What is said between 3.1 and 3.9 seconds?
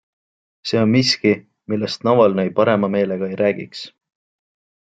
ei räägiks.